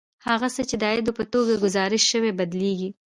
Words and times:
هغه 0.27 0.47
څه 0.55 0.61
چې 0.69 0.75
د 0.77 0.83
عاید 0.89 1.07
په 1.17 1.23
توګه 1.33 1.53
ګزارش 1.65 2.03
شوي 2.11 2.31
بدلېږي 2.39 2.89